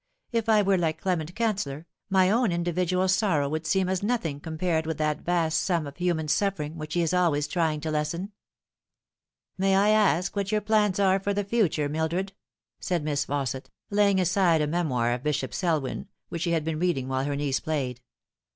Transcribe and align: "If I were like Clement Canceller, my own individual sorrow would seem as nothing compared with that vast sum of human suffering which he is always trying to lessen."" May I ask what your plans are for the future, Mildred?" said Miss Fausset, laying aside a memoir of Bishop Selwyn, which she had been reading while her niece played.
"If 0.31 0.49
I 0.49 0.63
were 0.63 0.79
like 0.79 0.99
Clement 0.99 1.35
Canceller, 1.35 1.85
my 2.09 2.31
own 2.31 2.51
individual 2.51 3.07
sorrow 3.07 3.47
would 3.49 3.67
seem 3.67 3.87
as 3.87 4.01
nothing 4.01 4.39
compared 4.39 4.87
with 4.87 4.97
that 4.97 5.21
vast 5.21 5.59
sum 5.59 5.85
of 5.85 5.97
human 5.97 6.27
suffering 6.27 6.75
which 6.75 6.95
he 6.95 7.03
is 7.03 7.13
always 7.13 7.47
trying 7.47 7.81
to 7.81 7.91
lessen."" 7.91 8.31
May 9.59 9.75
I 9.75 9.89
ask 9.89 10.35
what 10.35 10.51
your 10.51 10.61
plans 10.61 10.99
are 10.99 11.19
for 11.19 11.35
the 11.35 11.43
future, 11.43 11.87
Mildred?" 11.87 12.33
said 12.79 13.03
Miss 13.03 13.27
Fausset, 13.27 13.69
laying 13.91 14.19
aside 14.19 14.59
a 14.63 14.65
memoir 14.65 15.11
of 15.13 15.21
Bishop 15.21 15.53
Selwyn, 15.53 16.07
which 16.29 16.41
she 16.41 16.51
had 16.53 16.65
been 16.65 16.79
reading 16.79 17.07
while 17.07 17.25
her 17.25 17.35
niece 17.35 17.59
played. 17.59 18.01